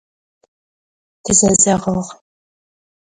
[1.23, 2.09] Тызэзэгъыгъ.